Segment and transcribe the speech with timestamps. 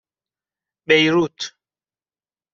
[0.87, 1.37] بیروت